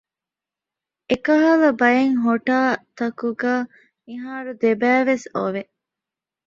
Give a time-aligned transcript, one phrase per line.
[1.09, 2.57] އެކަހަލަ ބައެއް ހޮޓާ
[2.97, 3.63] ތަކުގައި
[4.05, 5.63] މިހާރު ދެބައި ވެސް އޮވެ